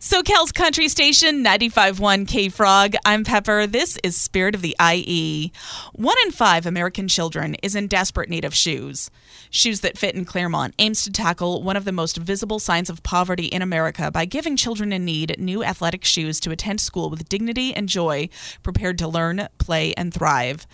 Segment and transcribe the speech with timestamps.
[0.00, 2.94] SoCal's country station 95.1 K Frog.
[3.04, 3.66] I'm Pepper.
[3.66, 5.50] This is Spirit of the IE.
[5.92, 9.10] One in five American children is in desperate need of shoes.
[9.50, 13.02] Shoes That Fit in Claremont aims to tackle one of the most visible signs of
[13.02, 17.28] poverty in America by giving children in need new athletic shoes to attend school with
[17.28, 18.28] dignity and joy,
[18.62, 20.64] prepared to learn, play, and thrive.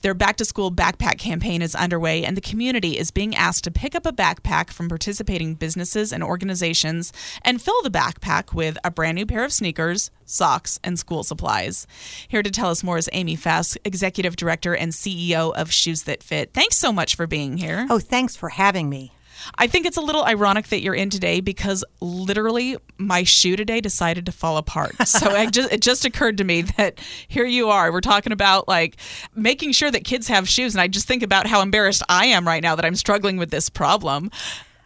[0.00, 3.70] Their back to school backpack campaign is underway, and the community is being asked to
[3.70, 7.12] pick up a backpack from participating businesses and organizations
[7.42, 11.86] and fill the backpack with a brand new pair of sneakers, socks, and school supplies.
[12.28, 16.22] Here to tell us more is Amy Fass, Executive Director and CEO of Shoes That
[16.22, 16.52] Fit.
[16.52, 17.86] Thanks so much for being here.
[17.90, 19.12] Oh, thanks for having me.
[19.56, 23.80] I think it's a little ironic that you're in today because literally my shoe today
[23.80, 24.94] decided to fall apart.
[25.10, 27.92] So I just, it just occurred to me that here you are.
[27.92, 28.96] We're talking about like
[29.34, 30.74] making sure that kids have shoes.
[30.74, 33.50] And I just think about how embarrassed I am right now that I'm struggling with
[33.50, 34.30] this problem.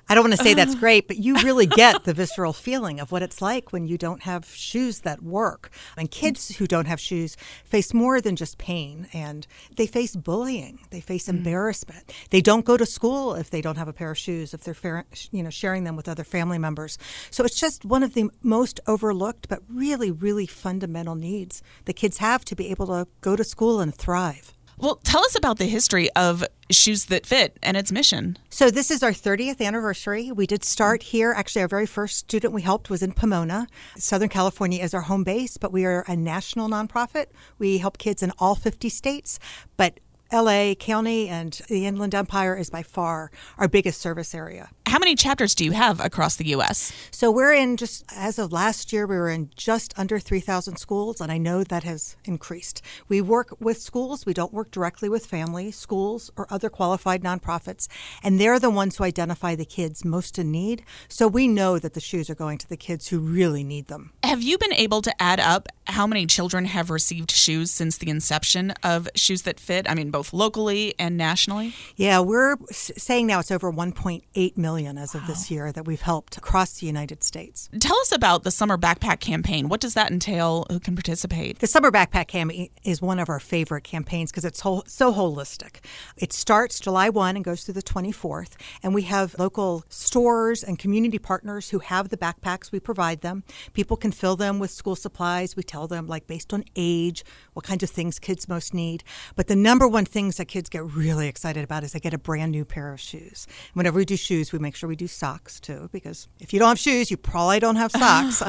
[0.09, 3.11] I don't want to say that's great, but you really get the visceral feeling of
[3.11, 5.71] what it's like when you don't have shoes that work.
[5.97, 9.47] And kids who don't have shoes face more than just pain and
[9.77, 11.31] they face bullying, they face mm.
[11.31, 12.13] embarrassment.
[12.31, 15.05] They don't go to school if they don't have a pair of shoes, if they're
[15.31, 16.99] you know sharing them with other family members.
[17.31, 22.19] So it's just one of the most overlooked but really really fundamental needs that kids
[22.19, 24.53] have to be able to go to school and thrive.
[24.77, 28.37] Well, tell us about the history of Shoes That Fit and its mission.
[28.51, 30.33] So, this is our 30th anniversary.
[30.33, 31.33] We did start here.
[31.33, 33.69] Actually, our very first student we helped was in Pomona.
[33.97, 37.27] Southern California is our home base, but we are a national nonprofit.
[37.59, 39.39] We help kids in all 50 states,
[39.77, 40.01] but
[40.33, 44.71] LA County and the Inland Empire is by far our biggest service area.
[44.95, 46.93] How many chapters do you have across the U.S.?
[47.11, 51.21] So we're in just as of last year, we were in just under 3,000 schools,
[51.21, 52.81] and I know that has increased.
[53.09, 57.89] We work with schools, we don't work directly with families, schools, or other qualified nonprofits,
[58.23, 60.85] and they're the ones who identify the kids most in need.
[61.09, 64.13] So we know that the shoes are going to the kids who really need them.
[64.23, 68.11] Have you been able to add up how many children have received shoes since the
[68.11, 69.91] inception of Shoes That Fit?
[69.91, 71.75] I mean, both locally and nationally?
[71.97, 76.37] Yeah, we're saying now it's over 1.8 million as of this year that we've helped
[76.37, 77.69] across the United States.
[77.81, 79.69] Tell us about the Summer Backpack Campaign.
[79.69, 80.67] What does that entail?
[80.71, 81.59] Who can participate?
[81.59, 85.85] The Summer Backpack Campaign is one of our favorite campaigns because it's so holistic.
[86.17, 90.79] It starts July 1 and goes through the 24th, and we have local stores and
[90.79, 92.71] community partners who have the backpacks.
[92.71, 93.43] We provide them.
[93.73, 95.57] People can fill them with school supplies.
[95.57, 97.25] We tell them, like, based on age,
[97.55, 99.03] what kinds of things kids most need.
[99.37, 102.19] But the number one things that kids get really excited about is they get a
[102.19, 103.47] brand new pair of shoes.
[103.73, 106.69] Whenever we do shoes, we make sure we do socks too, because if you don't
[106.69, 108.43] have shoes, you probably don't have socks.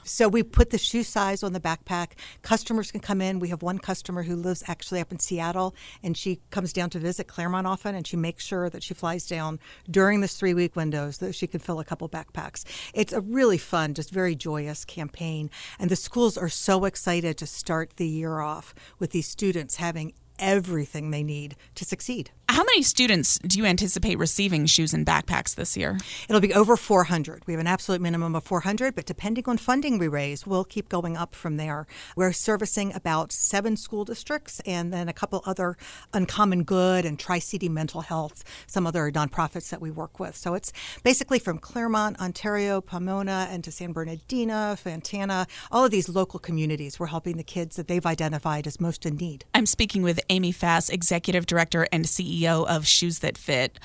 [0.04, 2.12] so we put the shoe size on the backpack.
[2.42, 3.38] Customers can come in.
[3.38, 6.98] We have one customer who lives actually up in Seattle, and she comes down to
[6.98, 9.58] visit Claremont often, and she makes sure that she flies down
[9.90, 12.64] during this three week window so that she can fill a couple backpacks.
[12.92, 17.46] It's a really fun, just very joyous campaign, and the schools are so excited to
[17.46, 22.30] start the year off with these students having everything they need to succeed.
[22.46, 25.98] How many students do you anticipate receiving shoes and backpacks this year?
[26.28, 27.42] It'll be over 400.
[27.46, 30.90] We have an absolute minimum of 400, but depending on funding we raise, we'll keep
[30.90, 31.86] going up from there.
[32.16, 35.78] We're servicing about seven school districts and then a couple other
[36.12, 40.36] Uncommon Good and Tri City Mental Health, some other nonprofits that we work with.
[40.36, 40.70] So it's
[41.02, 47.00] basically from Claremont, Ontario, Pomona, and to San Bernardino, Fontana, all of these local communities.
[47.00, 49.46] We're helping the kids that they've identified as most in need.
[49.54, 53.78] I'm speaking with Amy Fass, Executive Director and CEO CEO of Shoes That Fit.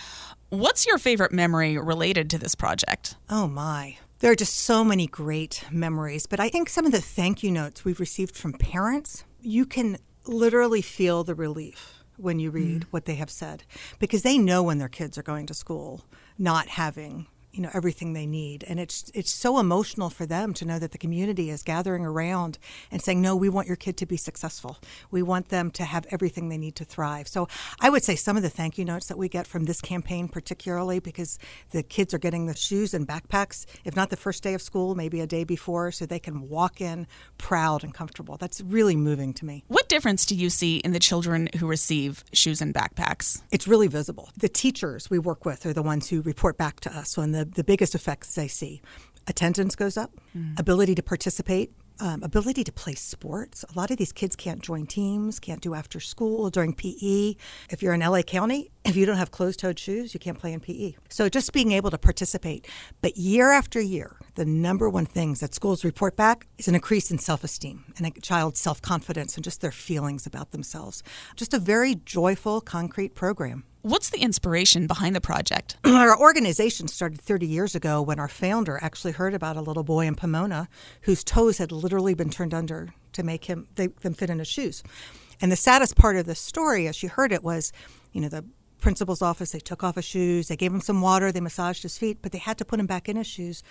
[0.50, 3.16] What's your favorite memory related to this project?
[3.30, 3.98] Oh, my.
[4.20, 7.52] There are just so many great memories, but I think some of the thank you
[7.52, 12.88] notes we've received from parents, you can literally feel the relief when you read mm.
[12.92, 13.64] what they have said
[13.98, 16.04] because they know when their kids are going to school
[16.38, 18.64] not having you know everything they need.
[18.68, 22.58] And it's it's so emotional for them to know that the community is gathering around
[22.92, 24.78] and saying no we want your kid to be successful.
[25.12, 27.28] We want them to have everything they need to thrive.
[27.28, 27.48] So
[27.80, 30.28] i would say some of the thank you notes that we get from this campaign
[30.28, 31.40] particularly because
[31.72, 34.96] the kids are getting the shoes and backpacks if not the first day of school
[34.96, 37.08] maybe a day before so they can walk in
[37.38, 38.38] proud and comfortable.
[38.38, 39.64] That's really moving to me.
[39.68, 43.42] What difference do you see in the children who receive shoes and backpacks?
[43.52, 44.30] It's really visible.
[44.38, 47.39] The teachers we work with are the ones who report back to us when the,
[47.44, 48.82] the biggest effects I see
[49.28, 50.60] attendance goes up, mm.
[50.60, 51.72] ability to participate,
[52.02, 53.64] um, ability to play sports.
[53.64, 57.36] A lot of these kids can't join teams, can't do after school during PE.
[57.70, 60.54] If you're in LA County, if you don't have closed toed shoes, you can't play
[60.54, 60.96] in PE.
[61.10, 62.68] So just being able to participate.
[63.02, 67.12] But year after year, the number one things that schools report back is an increase
[67.12, 71.04] in self esteem and a child's self confidence and just their feelings about themselves.
[71.36, 73.66] Just a very joyful, concrete program.
[73.82, 75.78] What's the inspiration behind the project?
[75.86, 80.06] our organization started 30 years ago when our founder actually heard about a little boy
[80.06, 80.68] in Pomona
[81.04, 84.50] whose toes had literally been turned under to make him they, them fit in his
[84.50, 84.84] shoes.
[85.40, 87.72] And the saddest part of the story, as she heard it, was,
[88.12, 88.44] you know, the
[88.82, 89.52] principal's office.
[89.52, 92.34] They took off his shoes, they gave him some water, they massaged his feet, but
[92.34, 93.64] they had to put him back in his shoes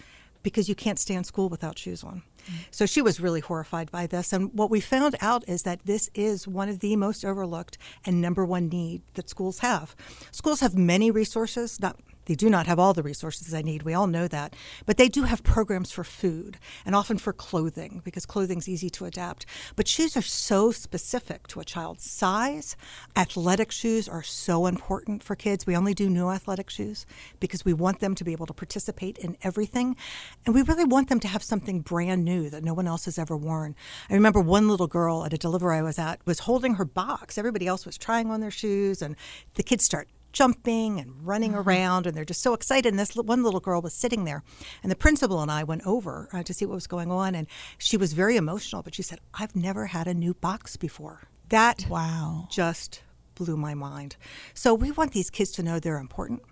[0.43, 2.23] because you can't stay in school without shoes on.
[2.47, 2.55] Mm.
[2.71, 4.33] So she was really horrified by this.
[4.33, 8.21] And what we found out is that this is one of the most overlooked and
[8.21, 9.95] number one need that schools have.
[10.31, 11.97] Schools have many resources, not
[12.29, 13.85] they do not have all the resources they need.
[13.85, 14.55] We all know that.
[14.85, 19.07] But they do have programs for food and often for clothing because clothing's easy to
[19.07, 19.47] adapt.
[19.77, 22.77] But shoes are so specific to a child's size.
[23.17, 25.67] Athletic shoes are so important for kids.
[25.67, 27.07] We only do new athletic shoes
[27.41, 29.97] because we want them to be able to participate in everything.
[30.45, 33.19] And we really want them to have something brand new that no one else has
[33.19, 33.75] ever worn.
[34.11, 37.39] I remember one little girl at a delivery I was at was holding her box.
[37.39, 39.17] Everybody else was trying on their shoes, and
[39.55, 41.69] the kids start jumping and running mm-hmm.
[41.69, 42.93] around, and they're just so excited.
[42.93, 44.45] And this one little girl was sitting there,
[44.85, 47.49] and the principal and I went over uh, to see what was going on, and
[47.77, 48.85] she was very emotional.
[48.85, 53.03] But she said, "I've never had a new box before." That wow, just
[53.35, 54.17] blew my mind.
[54.55, 56.43] So we want these kids to know they're important.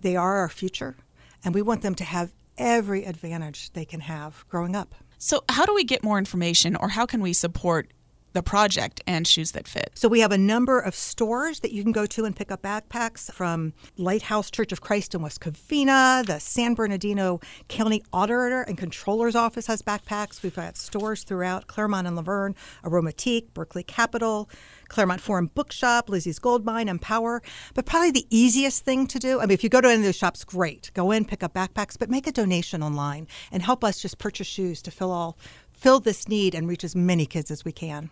[0.00, 0.96] They are our future,
[1.44, 4.96] and we want them to have every advantage they can have growing up.
[5.18, 7.92] So, how do we get more information, or how can we support
[8.36, 9.92] the project and Shoes That Fit.
[9.94, 12.60] So we have a number of stores that you can go to and pick up
[12.60, 16.22] backpacks from Lighthouse Church of Christ in West Covina.
[16.26, 20.42] The San Bernardino County Auditor and Controller's Office has backpacks.
[20.42, 22.54] We've got stores throughout Claremont and La Verne,
[22.84, 24.50] Aromatique, Berkeley Capital,
[24.88, 27.42] Claremont Forum Bookshop, Lizzie's Gold Mine, Empower.
[27.72, 30.04] But probably the easiest thing to do, I mean, if you go to any of
[30.04, 30.90] those shops, great.
[30.92, 34.46] Go in, pick up backpacks, but make a donation online and help us just purchase
[34.46, 35.38] shoes to fill all
[35.72, 38.10] fill this need and reach as many kids as we can.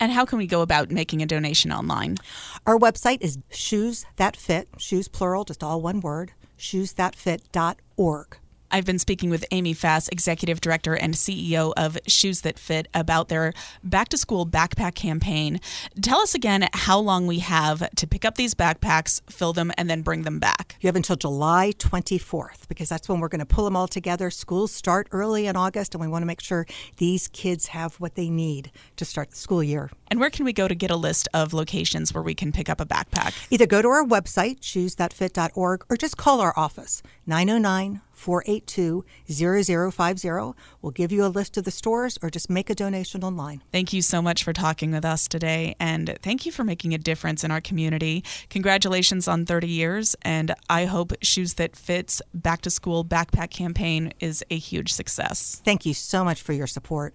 [0.00, 2.16] And how can we go about making a donation online?
[2.66, 8.36] Our website is Shoes That Fit, shoes plural, just all one word, shoesthatfit.org.
[8.74, 13.28] I've been speaking with Amy Fass, Executive Director and CEO of Shoes That Fit, about
[13.28, 13.52] their
[13.84, 15.60] back to school backpack campaign.
[16.00, 19.90] Tell us again how long we have to pick up these backpacks, fill them, and
[19.90, 20.76] then bring them back.
[20.80, 24.30] You have until July 24th because that's when we're going to pull them all together.
[24.30, 26.66] Schools start early in August, and we want to make sure
[26.96, 29.90] these kids have what they need to start the school year.
[30.08, 32.70] And where can we go to get a list of locations where we can pick
[32.70, 33.34] up a backpack?
[33.50, 40.54] Either go to our website, shoesthatfit.org, or just call our office, 909 482 0050.
[40.80, 43.62] We'll give you a list of the stores or just make a donation online.
[43.72, 46.98] Thank you so much for talking with us today, and thank you for making a
[46.98, 48.24] difference in our community.
[48.50, 54.12] Congratulations on 30 years, and I hope Shoes That Fits Back to School Backpack campaign
[54.20, 55.60] is a huge success.
[55.64, 57.14] Thank you so much for your support.